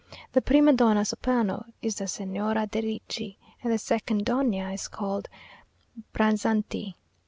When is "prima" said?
0.41-0.73